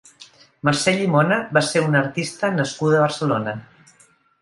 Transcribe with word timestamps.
Mercè 0.69 0.93
Llimona 0.95 1.37
va 1.59 1.63
ser 1.69 1.85
una 1.91 2.01
artista 2.01 2.53
nascuda 2.59 3.01
a 3.01 3.07
Barcelona. 3.09 3.59